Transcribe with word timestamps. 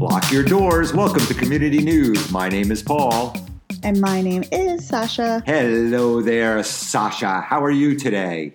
Lock 0.00 0.30
your 0.30 0.44
doors. 0.44 0.94
Welcome 0.94 1.26
to 1.26 1.34
Community 1.34 1.80
News. 1.80 2.30
My 2.30 2.48
name 2.48 2.70
is 2.70 2.84
Paul. 2.84 3.34
And 3.82 4.00
my 4.00 4.22
name 4.22 4.44
is 4.52 4.86
Sasha. 4.86 5.42
Hello 5.44 6.22
there, 6.22 6.62
Sasha. 6.62 7.40
How 7.40 7.64
are 7.64 7.70
you 7.72 7.96
today? 7.96 8.54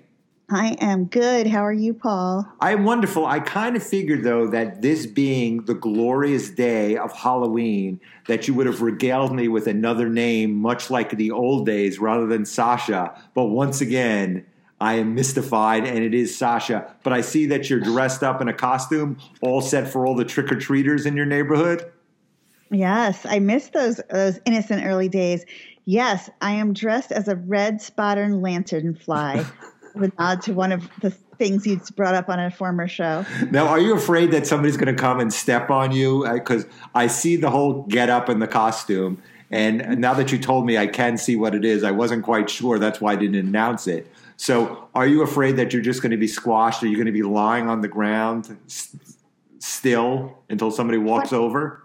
I 0.50 0.78
am 0.80 1.04
good. 1.04 1.48
How 1.48 1.66
are 1.66 1.74
you, 1.74 1.94
Paul? 1.94 2.48
I'm 2.62 2.86
wonderful. 2.86 3.26
I 3.26 3.42
kind 3.42 3.76
of 3.76 3.84
figured, 3.84 4.24
though, 4.24 4.48
that 4.48 4.82
this 4.82 5.06
being 5.06 5.66
the 5.66 5.74
glorious 5.74 6.50
day 6.50 6.96
of 6.96 7.12
Halloween, 7.12 8.00
that 8.28 8.48
you 8.48 8.54
would 8.54 8.66
have 8.66 8.82
regaled 8.82 9.36
me 9.36 9.50
with 9.50 9.68
another 9.68 10.08
name, 10.08 10.54
much 10.54 10.90
like 10.90 11.10
the 11.10 11.32
old 11.32 11.66
days, 11.66 12.00
rather 12.00 12.26
than 12.26 12.46
Sasha. 12.46 13.22
But 13.34 13.48
once 13.48 13.82
again, 13.82 14.46
I 14.84 14.96
am 14.96 15.16
mystified, 15.16 15.86
and 15.86 16.00
it 16.00 16.14
is 16.14 16.38
Sasha. 16.38 16.94
But 17.04 17.14
I 17.14 17.22
see 17.22 17.46
that 17.46 17.70
you're 17.70 17.80
dressed 17.80 18.22
up 18.22 18.42
in 18.42 18.50
a 18.50 18.54
costume, 18.54 19.18
all 19.42 19.62
set 19.62 19.88
for 19.88 20.06
all 20.06 20.14
the 20.14 20.26
trick 20.26 20.52
or 20.52 20.60
treaters 20.60 21.06
in 21.06 21.16
your 21.16 21.26
neighborhood. 21.26 21.90
Yes, 22.70 23.26
I 23.26 23.40
miss 23.40 23.70
those 23.70 24.02
those 24.10 24.42
innocent 24.46 24.86
early 24.86 25.08
days. 25.08 25.46
Yes, 25.86 26.30
I 26.42 26.52
am 26.52 26.74
dressed 26.74 27.14
as 27.14 27.30
a 27.30 27.38
red 27.38 27.82
spotted 27.82 28.32
lanternfly, 28.32 29.46
with 29.96 30.12
a 30.18 30.22
nod 30.22 30.42
to 30.44 30.54
one 30.54 30.74
of 30.74 30.90
the 31.00 31.12
things 31.12 31.66
you 31.66 31.80
brought 31.96 32.14
up 32.14 32.28
on 32.28 32.42
a 32.42 32.52
former 32.52 32.90
show. 32.90 33.26
Now, 33.52 33.68
are 33.68 33.80
you 33.80 33.96
afraid 33.96 34.32
that 34.32 34.46
somebody's 34.46 34.76
going 34.76 34.94
to 34.94 35.02
come 35.02 35.22
and 35.22 35.32
step 35.32 35.70
on 35.70 35.94
you? 35.94 36.30
Because 36.30 36.66
I 36.94 37.08
see 37.08 37.38
the 37.38 37.50
whole 37.50 37.84
get 37.84 38.10
up 38.10 38.28
in 38.28 38.40
the 38.40 38.48
costume. 38.48 39.24
And 39.54 40.00
now 40.00 40.16
that 40.16 40.32
you 40.32 40.40
told 40.40 40.66
me 40.66 40.80
I 40.80 40.88
can 40.88 41.16
see 41.16 41.36
what 41.36 41.54
it 41.54 41.64
is, 41.64 41.84
I 41.84 41.92
wasn't 41.92 42.24
quite 42.24 42.50
sure. 42.50 42.80
That's 42.80 43.00
why 43.00 43.14
I 43.14 43.16
didn't 43.16 43.36
announce 43.36 43.86
it. 43.86 44.12
So, 44.36 44.90
are 44.96 45.06
you 45.06 45.22
afraid 45.22 45.58
that 45.58 45.72
you're 45.72 45.82
just 45.84 46.02
going 46.02 46.10
to 46.10 46.18
be 46.18 46.28
squashed? 46.28 46.82
Are 46.82 46.88
you 46.88 46.96
going 46.96 47.06
to 47.06 47.12
be 47.12 47.22
lying 47.22 47.70
on 47.70 47.82
the 47.82 47.88
ground 47.88 48.58
s- 48.66 48.96
still 49.60 50.40
until 50.50 50.72
somebody 50.72 50.98
walks 50.98 51.32
over? 51.32 51.84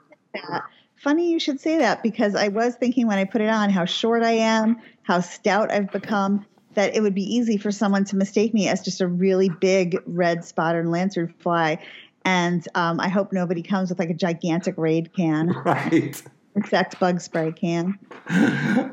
Funny 0.97 1.31
you 1.31 1.39
should 1.39 1.61
say 1.61 1.77
that 1.77 2.03
because 2.03 2.35
I 2.35 2.49
was 2.49 2.75
thinking 2.75 3.07
when 3.07 3.19
I 3.19 3.25
put 3.25 3.43
it 3.43 3.51
on 3.51 3.69
how 3.69 3.85
short 3.85 4.23
I 4.23 4.33
am, 4.33 4.81
how 5.03 5.21
stout 5.21 5.71
I've 5.71 5.93
become, 5.93 6.47
that 6.73 6.97
it 6.97 7.03
would 7.03 7.15
be 7.15 7.23
easy 7.23 7.59
for 7.59 7.71
someone 7.71 8.07
to 8.07 8.17
mistake 8.17 8.55
me 8.55 8.69
as 8.69 8.81
just 8.81 9.03
a 9.03 9.07
really 9.07 9.51
big 9.51 9.99
red 10.07 10.43
spotted 10.43 10.87
lanternfly. 10.87 11.79
And 12.25 12.67
um, 12.75 12.99
I 12.99 13.09
hope 13.09 13.31
nobody 13.31 13.63
comes 13.63 13.91
with 13.91 13.99
like 13.99 14.11
a 14.11 14.15
gigantic 14.15 14.79
raid 14.79 15.13
can, 15.15 15.49
Right. 15.65 16.23
Insect 16.59 16.99
bug 16.99 17.21
spray 17.21 17.53
can. 17.53 17.99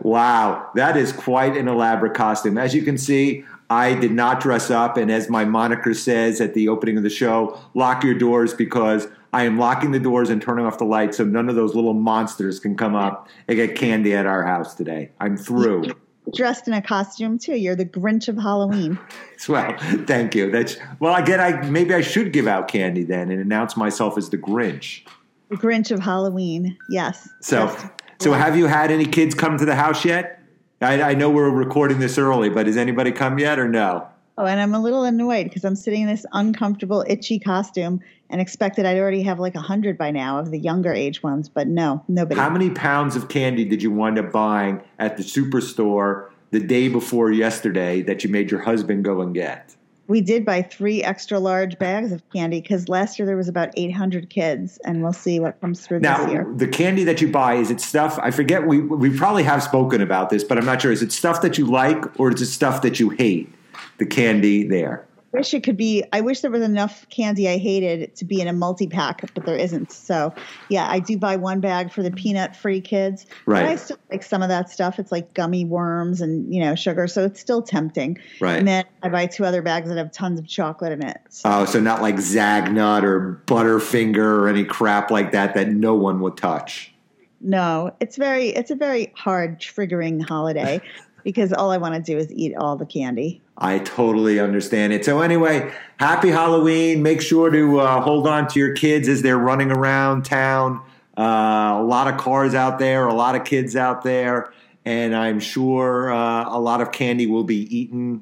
Wow, 0.01 0.69
that 0.75 0.95
is 0.95 1.11
quite 1.11 1.57
an 1.57 1.67
elaborate 1.67 2.13
costume. 2.13 2.57
As 2.57 2.75
you 2.75 2.83
can 2.83 2.97
see, 2.97 3.43
I 3.69 3.95
did 3.95 4.11
not 4.11 4.39
dress 4.39 4.69
up, 4.69 4.97
and 4.97 5.11
as 5.11 5.29
my 5.29 5.45
moniker 5.45 5.95
says 5.95 6.39
at 6.39 6.53
the 6.53 6.69
opening 6.69 6.97
of 6.97 7.03
the 7.03 7.09
show, 7.09 7.59
lock 7.73 8.03
your 8.03 8.13
doors 8.13 8.53
because 8.53 9.07
I 9.33 9.43
am 9.43 9.57
locking 9.57 9.91
the 9.91 9.99
doors 9.99 10.29
and 10.29 10.39
turning 10.41 10.65
off 10.65 10.77
the 10.77 10.85
lights 10.85 11.17
so 11.17 11.25
none 11.25 11.49
of 11.49 11.55
those 11.55 11.73
little 11.73 11.95
monsters 11.95 12.59
can 12.59 12.77
come 12.77 12.93
up 12.93 13.27
and 13.47 13.57
get 13.57 13.75
candy 13.75 14.13
at 14.13 14.27
our 14.27 14.45
house 14.45 14.75
today. 14.75 15.09
I'm 15.19 15.35
through. 15.35 15.91
Dressed 16.33 16.67
in 16.67 16.73
a 16.73 16.81
costume 16.81 17.39
too. 17.39 17.55
You're 17.55 17.75
the 17.75 17.85
Grinch 17.85 18.27
of 18.27 18.37
Halloween. 18.37 18.99
Well, 19.49 19.75
thank 20.07 20.33
you. 20.33 20.49
That's 20.49 20.77
well. 20.99 21.13
I 21.13 21.21
get. 21.21 21.39
I 21.39 21.69
maybe 21.69 21.93
I 21.93 22.01
should 22.01 22.31
give 22.31 22.47
out 22.47 22.67
candy 22.67 23.03
then 23.03 23.29
and 23.29 23.39
announce 23.39 23.77
myself 23.77 24.17
as 24.17 24.29
the 24.29 24.37
Grinch. 24.37 25.01
Grinch 25.51 25.91
of 25.91 25.99
Halloween. 25.99 26.77
Yes. 26.89 27.29
So, 27.41 27.65
Yes. 27.65 27.89
so 28.19 28.33
have 28.33 28.57
you 28.57 28.65
had 28.65 28.91
any 28.91 29.05
kids 29.05 29.35
come 29.35 29.57
to 29.57 29.65
the 29.65 29.75
house 29.75 30.05
yet? 30.05 30.41
I, 30.81 31.01
I 31.01 31.13
know 31.13 31.29
we're 31.29 31.49
recording 31.49 31.99
this 31.99 32.17
early, 32.17 32.49
but 32.49 32.67
has 32.67 32.77
anybody 32.77 33.11
come 33.11 33.39
yet 33.39 33.59
or 33.59 33.67
no? 33.67 34.07
Oh, 34.37 34.45
and 34.45 34.59
I'm 34.59 34.73
a 34.73 34.79
little 34.81 35.03
annoyed 35.03 35.45
because 35.45 35.63
I'm 35.63 35.75
sitting 35.77 36.01
in 36.01 36.07
this 36.07 36.25
uncomfortable, 36.33 37.05
itchy 37.07 37.39
costume 37.39 38.01
and 38.29 38.41
expected 38.41 38.85
I'd 38.85 38.97
already 38.97 39.23
have 39.23 39.39
like 39.39 39.55
a 39.55 39.61
hundred 39.61 39.97
by 39.97 40.11
now 40.11 40.39
of 40.39 40.51
the 40.51 40.57
younger 40.57 40.91
age 40.93 41.23
ones, 41.23 41.47
but 41.47 41.67
no, 41.67 42.03
nobody. 42.09 42.39
How 42.39 42.49
many 42.49 42.69
pounds 42.69 43.15
of 43.15 43.29
candy 43.29 43.63
did 43.63 43.81
you 43.81 43.91
wind 43.91 44.19
up 44.19 44.31
buying 44.31 44.81
at 44.99 45.15
the 45.15 45.23
superstore 45.23 46.29
the 46.51 46.59
day 46.59 46.89
before 46.89 47.31
yesterday 47.31 48.01
that 48.01 48.23
you 48.23 48.29
made 48.29 48.51
your 48.51 48.61
husband 48.61 49.05
go 49.05 49.21
and 49.21 49.33
get? 49.33 49.75
We 50.07 50.21
did 50.21 50.45
buy 50.45 50.61
three 50.61 51.03
extra 51.03 51.39
large 51.39 51.77
bags 51.79 52.11
of 52.11 52.21
candy 52.31 52.61
because 52.61 52.87
last 52.89 53.17
year 53.17 53.25
there 53.25 53.37
was 53.37 53.47
about 53.47 53.69
800 53.75 54.29
kids, 54.29 54.77
and 54.85 55.01
we'll 55.01 55.13
see 55.13 55.39
what 55.39 55.59
comes 55.61 55.85
through 55.85 55.99
this 55.99 56.03
Now, 56.03 56.29
year. 56.29 56.45
the 56.55 56.67
candy 56.67 57.03
that 57.05 57.21
you 57.21 57.31
buy 57.31 57.55
is 57.55 57.71
it 57.71 57.81
stuff? 57.81 58.19
I 58.21 58.31
forget. 58.31 58.67
We 58.67 58.79
we 58.81 59.15
probably 59.15 59.43
have 59.43 59.63
spoken 59.63 60.01
about 60.01 60.29
this, 60.29 60.43
but 60.43 60.57
I'm 60.57 60.65
not 60.65 60.81
sure. 60.81 60.91
Is 60.91 61.01
it 61.01 61.11
stuff 61.11 61.41
that 61.41 61.57
you 61.57 61.65
like 61.65 62.19
or 62.19 62.31
is 62.31 62.41
it 62.41 62.47
stuff 62.47 62.81
that 62.83 62.99
you 62.99 63.09
hate? 63.09 63.51
The 63.97 64.05
candy 64.05 64.67
there. 64.67 65.05
I 65.35 65.39
wish 65.39 65.53
it 65.53 65.63
could 65.63 65.75
be. 65.75 66.03
I 66.13 66.21
wish 66.21 66.39
there 66.39 66.49
was 66.51 66.61
enough 66.61 67.07
candy 67.09 67.49
I 67.49 67.57
hated 67.57 68.15
to 68.15 68.23
be 68.25 68.39
in 68.39 68.47
a 68.47 68.53
multi 68.53 68.87
pack, 68.87 69.21
but 69.33 69.45
there 69.45 69.57
isn't. 69.57 69.91
So, 69.91 70.33
yeah, 70.69 70.87
I 70.89 70.99
do 70.99 71.17
buy 71.17 71.35
one 71.35 71.59
bag 71.59 71.91
for 71.91 72.01
the 72.03 72.11
peanut 72.11 72.55
free 72.55 72.79
kids. 72.79 73.25
Right. 73.45 73.63
But 73.63 73.69
I 73.69 73.75
still 73.75 73.97
like 74.09 74.23
some 74.23 74.41
of 74.41 74.47
that 74.49 74.69
stuff. 74.69 74.97
It's 74.97 75.11
like 75.11 75.33
gummy 75.33 75.65
worms 75.65 76.21
and 76.21 76.53
you 76.53 76.61
know 76.61 76.73
sugar, 76.75 77.05
so 77.07 77.25
it's 77.25 77.39
still 77.39 77.61
tempting. 77.61 78.17
Right. 78.39 78.57
And 78.59 78.67
then 78.67 78.85
I 79.03 79.09
buy 79.09 79.25
two 79.25 79.43
other 79.43 79.61
bags 79.61 79.89
that 79.89 79.97
have 79.97 80.11
tons 80.13 80.39
of 80.39 80.47
chocolate 80.47 80.93
in 80.93 81.05
it. 81.05 81.19
So, 81.29 81.49
Oh, 81.51 81.65
so 81.65 81.81
not 81.81 82.01
like 82.01 82.15
Zagnut 82.15 83.03
or 83.03 83.41
Butterfinger 83.45 84.17
or 84.17 84.47
any 84.47 84.63
crap 84.63 85.11
like 85.11 85.31
that 85.33 85.53
that 85.55 85.67
no 85.69 85.95
one 85.95 86.21
would 86.21 86.37
touch. 86.37 86.93
no, 87.41 87.93
it's 87.99 88.15
very. 88.15 88.49
It's 88.49 88.71
a 88.71 88.75
very 88.75 89.11
hard 89.17 89.59
triggering 89.59 90.25
holiday 90.25 90.81
because 91.25 91.51
all 91.51 91.71
I 91.71 91.77
want 91.77 91.95
to 91.95 92.01
do 92.01 92.17
is 92.17 92.31
eat 92.31 92.55
all 92.55 92.77
the 92.77 92.85
candy. 92.85 93.41
I 93.57 93.79
totally 93.79 94.39
understand 94.39 94.93
it. 94.93 95.03
So 95.03 95.21
anyway, 95.21 95.73
happy 95.97 96.29
Halloween. 96.29 97.01
Make 97.01 97.19
sure 97.19 97.49
to 97.49 97.79
uh, 97.79 98.01
hold 98.01 98.27
on 98.27 98.47
to 98.49 98.59
your 98.59 98.73
kids 98.73 99.09
as 99.09 99.23
they're 99.23 99.39
running 99.39 99.71
around 99.71 100.23
town. 100.23 100.81
Uh, 101.17 101.79
a 101.79 101.83
lot 101.83 102.07
of 102.07 102.17
cars 102.19 102.53
out 102.53 102.77
there, 102.77 103.07
a 103.07 103.13
lot 103.13 103.35
of 103.35 103.43
kids 103.43 103.75
out 103.75 104.03
there, 104.03 104.53
and 104.85 105.15
I'm 105.15 105.39
sure 105.39 106.13
uh, 106.13 106.47
a 106.47 106.59
lot 106.59 106.81
of 106.81 106.91
candy 106.91 107.25
will 107.25 107.45
be 107.45 107.75
eaten 107.75 108.21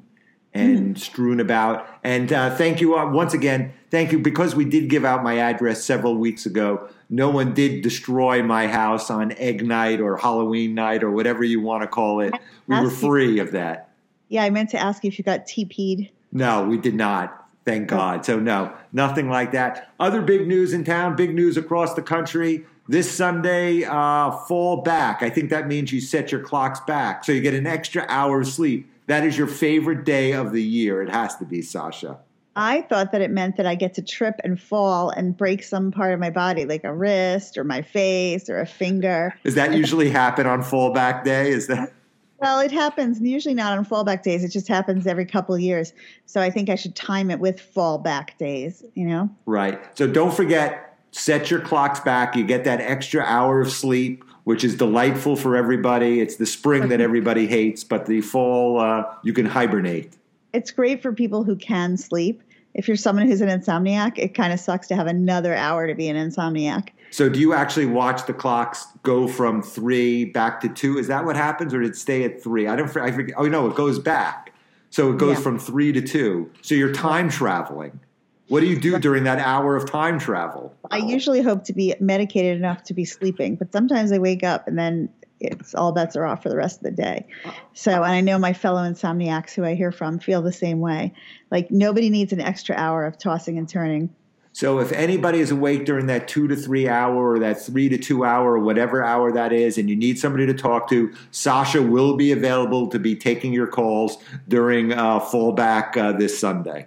and 0.54 0.98
strewn 0.98 1.40
about. 1.40 1.86
And 2.04 2.32
uh, 2.32 2.54
thank 2.54 2.80
you 2.80 2.96
uh, 2.96 3.10
once 3.10 3.34
again. 3.34 3.72
Thank 3.90 4.12
you 4.12 4.18
because 4.20 4.54
we 4.54 4.64
did 4.64 4.88
give 4.88 5.04
out 5.04 5.22
my 5.22 5.38
address 5.38 5.84
several 5.84 6.16
weeks 6.16 6.46
ago. 6.46 6.88
No 7.10 7.28
one 7.28 7.52
did 7.54 7.82
destroy 7.82 8.42
my 8.42 8.68
house 8.68 9.10
on 9.10 9.32
egg 9.32 9.66
night 9.66 10.00
or 10.00 10.16
Halloween 10.16 10.74
night 10.74 11.02
or 11.02 11.10
whatever 11.10 11.44
you 11.44 11.60
want 11.60 11.82
to 11.82 11.88
call 11.88 12.20
it. 12.20 12.32
We 12.66 12.76
were 12.76 12.86
Ask 12.86 13.02
you- 13.02 13.08
free 13.08 13.38
of 13.40 13.52
that. 13.52 13.90
Yeah, 14.28 14.42
I 14.44 14.50
meant 14.50 14.70
to 14.70 14.78
ask 14.78 15.04
you 15.04 15.08
if 15.08 15.18
you 15.18 15.24
got 15.24 15.46
TP'd. 15.46 16.08
No, 16.32 16.64
we 16.64 16.78
did 16.78 16.94
not. 16.94 17.46
Thank 17.64 17.88
God. 17.88 18.24
So, 18.26 18.40
no, 18.40 18.72
nothing 18.92 19.28
like 19.28 19.52
that. 19.52 19.92
Other 20.00 20.22
big 20.22 20.46
news 20.48 20.72
in 20.72 20.82
town, 20.84 21.14
big 21.14 21.34
news 21.34 21.56
across 21.56 21.94
the 21.94 22.02
country. 22.02 22.64
This 22.88 23.10
Sunday, 23.10 23.84
uh, 23.84 24.30
fall 24.32 24.78
back. 24.82 25.22
I 25.22 25.30
think 25.30 25.50
that 25.50 25.68
means 25.68 25.92
you 25.92 26.00
set 26.00 26.32
your 26.32 26.42
clocks 26.42 26.80
back. 26.80 27.24
So 27.24 27.32
you 27.32 27.40
get 27.40 27.54
an 27.54 27.66
extra 27.66 28.04
hour 28.08 28.40
of 28.40 28.48
sleep. 28.48 28.90
That 29.06 29.24
is 29.24 29.36
your 29.36 29.46
favorite 29.46 30.04
day 30.04 30.32
of 30.32 30.52
the 30.52 30.62
year. 30.62 31.02
It 31.02 31.10
has 31.10 31.36
to 31.36 31.44
be, 31.44 31.62
Sasha. 31.62 32.18
I 32.56 32.82
thought 32.82 33.12
that 33.12 33.20
it 33.20 33.30
meant 33.30 33.56
that 33.56 33.66
I 33.66 33.74
get 33.74 33.94
to 33.94 34.02
trip 34.02 34.36
and 34.44 34.60
fall 34.60 35.10
and 35.10 35.36
break 35.36 35.62
some 35.64 35.90
part 35.90 36.14
of 36.14 36.20
my 36.20 36.30
body, 36.30 36.64
like 36.64 36.84
a 36.84 36.94
wrist 36.94 37.58
or 37.58 37.64
my 37.64 37.82
face 37.82 38.48
or 38.48 38.60
a 38.60 38.66
finger. 38.66 39.34
Does 39.42 39.56
that 39.56 39.74
usually 39.74 40.08
happen 40.08 40.46
on 40.46 40.62
fallback 40.62 41.24
day? 41.24 41.50
Is 41.50 41.66
that 41.66 41.92
Well, 42.38 42.60
it 42.60 42.70
happens 42.70 43.20
usually 43.20 43.54
not 43.54 43.76
on 43.76 43.84
fallback 43.84 44.22
days. 44.22 44.44
It 44.44 44.50
just 44.50 44.68
happens 44.68 45.06
every 45.06 45.26
couple 45.26 45.54
of 45.54 45.60
years. 45.60 45.92
So 46.26 46.40
I 46.40 46.50
think 46.50 46.68
I 46.68 46.76
should 46.76 46.94
time 46.94 47.30
it 47.30 47.40
with 47.40 47.60
fallback 47.74 48.38
days, 48.38 48.84
you 48.94 49.06
know? 49.06 49.28
right? 49.46 49.80
So 49.98 50.06
don't 50.06 50.32
forget, 50.32 50.96
set 51.10 51.50
your 51.50 51.60
clocks 51.60 52.00
back. 52.00 52.36
You 52.36 52.44
get 52.44 52.64
that 52.64 52.80
extra 52.80 53.22
hour 53.24 53.60
of 53.60 53.70
sleep, 53.70 54.24
which 54.44 54.62
is 54.62 54.76
delightful 54.76 55.36
for 55.36 55.56
everybody. 55.56 56.20
It's 56.20 56.36
the 56.36 56.46
spring 56.46 56.88
that 56.88 57.00
everybody 57.00 57.46
hates, 57.46 57.82
but 57.82 58.06
the 58.06 58.20
fall, 58.20 58.78
uh, 58.78 59.04
you 59.22 59.32
can 59.32 59.46
hibernate. 59.46 60.16
It's 60.52 60.70
great 60.70 61.02
for 61.02 61.12
people 61.12 61.42
who 61.44 61.56
can 61.56 61.96
sleep. 61.96 62.42
If 62.74 62.88
you're 62.88 62.96
someone 62.96 63.26
who's 63.26 63.40
an 63.40 63.48
insomniac, 63.48 64.18
it 64.18 64.34
kind 64.34 64.52
of 64.52 64.60
sucks 64.60 64.86
to 64.88 64.96
have 64.96 65.06
another 65.06 65.54
hour 65.54 65.86
to 65.86 65.94
be 65.94 66.08
an 66.08 66.16
insomniac. 66.16 66.90
So 67.10 67.28
do 67.28 67.38
you 67.38 67.54
actually 67.54 67.86
watch 67.86 68.26
the 68.26 68.34
clocks 68.34 68.86
go 69.04 69.28
from 69.28 69.62
three 69.62 70.24
back 70.24 70.60
to 70.62 70.68
two? 70.68 70.98
Is 70.98 71.06
that 71.06 71.24
what 71.24 71.36
happens, 71.36 71.72
or 71.72 71.80
did 71.80 71.90
it 71.90 71.96
stay 71.96 72.24
at 72.24 72.42
three? 72.42 72.66
I 72.66 72.74
don't. 72.74 72.94
I 72.96 73.12
forget. 73.12 73.36
Oh 73.38 73.46
no, 73.46 73.68
it 73.68 73.76
goes 73.76 74.00
back. 74.00 74.52
So 74.90 75.12
it 75.12 75.18
goes 75.18 75.36
Yeah. 75.36 75.42
from 75.42 75.58
three 75.60 75.92
to 75.92 76.00
two. 76.00 76.50
So 76.62 76.74
you're 76.74 76.92
time 76.92 77.28
traveling. 77.28 78.00
What 78.48 78.60
do 78.60 78.66
you 78.66 78.78
do 78.78 78.98
during 78.98 79.24
that 79.24 79.38
hour 79.38 79.74
of 79.74 79.90
time 79.90 80.18
travel? 80.18 80.74
I 80.90 80.98
usually 80.98 81.40
hope 81.40 81.64
to 81.64 81.72
be 81.72 81.94
medicated 81.98 82.58
enough 82.58 82.82
to 82.84 82.94
be 82.94 83.04
sleeping, 83.04 83.56
but 83.56 83.72
sometimes 83.72 84.12
I 84.12 84.18
wake 84.18 84.44
up 84.44 84.68
and 84.68 84.78
then 84.78 85.08
it's 85.40 85.74
all 85.74 85.92
bets 85.92 86.14
are 86.16 86.24
off 86.24 86.42
for 86.42 86.48
the 86.48 86.56
rest 86.56 86.78
of 86.78 86.82
the 86.84 86.90
day. 86.90 87.26
So, 87.72 87.90
and 87.90 88.12
I 88.12 88.20
know 88.20 88.38
my 88.38 88.52
fellow 88.52 88.82
insomniacs 88.82 89.52
who 89.52 89.64
I 89.64 89.74
hear 89.74 89.92
from 89.92 90.18
feel 90.18 90.42
the 90.42 90.52
same 90.52 90.80
way. 90.80 91.14
Like 91.50 91.70
nobody 91.70 92.10
needs 92.10 92.32
an 92.32 92.40
extra 92.40 92.76
hour 92.76 93.06
of 93.06 93.18
tossing 93.18 93.58
and 93.58 93.68
turning. 93.68 94.14
So 94.52 94.78
if 94.78 94.92
anybody 94.92 95.40
is 95.40 95.50
awake 95.50 95.84
during 95.84 96.06
that 96.06 96.28
two 96.28 96.46
to 96.46 96.54
three 96.54 96.88
hour 96.88 97.32
or 97.32 97.38
that 97.40 97.60
three 97.60 97.88
to 97.88 97.98
two 97.98 98.24
hour 98.24 98.52
or 98.52 98.60
whatever 98.60 99.04
hour 99.04 99.32
that 99.32 99.52
is, 99.52 99.78
and 99.78 99.90
you 99.90 99.96
need 99.96 100.16
somebody 100.16 100.46
to 100.46 100.54
talk 100.54 100.88
to, 100.90 101.12
Sasha 101.32 101.82
will 101.82 102.16
be 102.16 102.30
available 102.30 102.86
to 102.88 103.00
be 103.00 103.16
taking 103.16 103.52
your 103.52 103.66
calls 103.66 104.16
during 104.46 104.92
uh, 104.92 105.18
fallback 105.18 105.96
uh, 105.96 106.12
this 106.16 106.38
Sunday. 106.38 106.86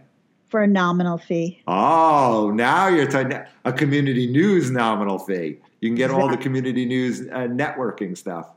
For 0.50 0.64
a 0.64 0.68
nominal 0.68 1.18
fee. 1.18 1.62
Oh, 1.68 2.52
now 2.56 2.88
you're 2.88 3.08
talking 3.08 3.40
a 3.66 3.74
community 3.74 4.28
news 4.28 4.72
nominal 4.72 5.20
fee. 5.20 5.58
You 5.82 5.90
can 5.90 5.96
get 5.96 6.10
all 6.10 6.30
the 6.30 6.38
community 6.38 6.86
news 6.86 7.22
uh, 7.22 7.48
networking 7.48 8.18
stuff. 8.18 8.50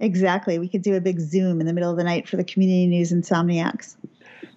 Exactly. 0.00 0.58
We 0.58 0.68
could 0.68 0.82
do 0.82 0.94
a 0.94 1.00
big 1.00 1.18
Zoom 1.18 1.60
in 1.60 1.66
the 1.66 1.72
middle 1.72 1.90
of 1.90 1.96
the 1.96 2.04
night 2.04 2.28
for 2.28 2.36
the 2.36 2.44
community 2.44 2.86
news 2.86 3.12
insomniacs. 3.12 3.96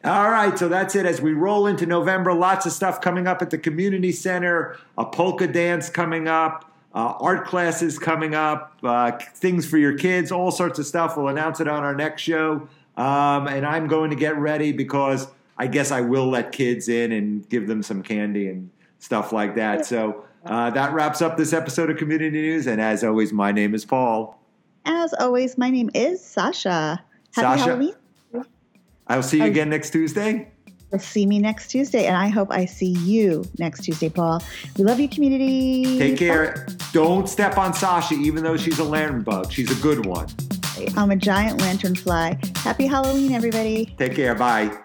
All 0.03 0.31
right, 0.31 0.57
so 0.57 0.67
that's 0.67 0.95
it. 0.95 1.05
As 1.05 1.21
we 1.21 1.33
roll 1.33 1.67
into 1.67 1.85
November, 1.85 2.33
lots 2.33 2.65
of 2.65 2.71
stuff 2.71 3.01
coming 3.01 3.27
up 3.27 3.41
at 3.41 3.51
the 3.51 3.57
community 3.57 4.11
center. 4.11 4.77
A 4.97 5.05
polka 5.05 5.47
dance 5.47 5.91
coming 5.91 6.27
up, 6.27 6.71
uh, 6.95 7.13
art 7.19 7.45
classes 7.45 7.99
coming 7.99 8.33
up, 8.33 8.77
uh, 8.83 9.11
things 9.35 9.67
for 9.67 9.77
your 9.77 9.95
kids, 9.95 10.31
all 10.31 10.49
sorts 10.49 10.79
of 10.79 10.87
stuff. 10.87 11.17
We'll 11.17 11.27
announce 11.27 11.59
it 11.59 11.67
on 11.67 11.83
our 11.83 11.93
next 11.93 12.23
show. 12.23 12.67
Um, 12.97 13.47
and 13.47 13.65
I'm 13.65 13.87
going 13.87 14.09
to 14.09 14.15
get 14.15 14.37
ready 14.37 14.71
because 14.71 15.27
I 15.61 15.67
guess 15.67 15.91
I 15.91 16.01
will 16.01 16.27
let 16.27 16.51
kids 16.51 16.89
in 16.89 17.11
and 17.11 17.47
give 17.47 17.67
them 17.67 17.83
some 17.83 18.01
candy 18.01 18.47
and 18.47 18.71
stuff 18.97 19.31
like 19.31 19.53
that. 19.57 19.85
So 19.85 20.25
uh, 20.43 20.71
that 20.71 20.91
wraps 20.91 21.21
up 21.21 21.37
this 21.37 21.53
episode 21.53 21.91
of 21.91 21.97
Community 21.97 22.31
News. 22.31 22.65
And 22.65 22.81
as 22.81 23.03
always, 23.03 23.31
my 23.31 23.51
name 23.51 23.75
is 23.75 23.85
Paul. 23.85 24.41
As 24.85 25.13
always, 25.13 25.59
my 25.59 25.69
name 25.69 25.91
is 25.93 26.19
Sasha. 26.19 27.03
Happy 27.35 27.59
Sasha. 27.59 27.63
Halloween. 27.63 27.93
I'll 29.05 29.21
see 29.21 29.37
you 29.37 29.43
again 29.43 29.69
next 29.69 29.91
Tuesday. 29.91 30.49
See 30.97 31.27
me 31.27 31.37
next 31.37 31.67
Tuesday, 31.67 32.07
and 32.07 32.17
I 32.17 32.27
hope 32.29 32.49
I 32.49 32.65
see 32.65 32.93
you 32.93 33.45
next 33.59 33.83
Tuesday, 33.83 34.09
Paul. 34.09 34.41
We 34.79 34.83
love 34.83 34.99
you, 34.99 35.07
community. 35.07 35.99
Take 35.99 36.17
care. 36.17 36.65
Don't 36.91 37.29
step 37.29 37.59
on 37.59 37.75
Sasha, 37.75 38.15
even 38.15 38.43
though 38.43 38.57
she's 38.57 38.79
a 38.79 38.83
land 38.83 39.25
bug. 39.25 39.51
She's 39.51 39.69
a 39.69 39.79
good 39.79 40.07
one. 40.07 40.27
I'm 40.97 41.11
a 41.11 41.15
giant 41.15 41.61
lantern 41.61 41.93
fly. 41.93 42.39
Happy 42.55 42.87
Halloween, 42.87 43.31
everybody. 43.33 43.93
Take 43.99 44.15
care. 44.15 44.33
Bye. 44.33 44.75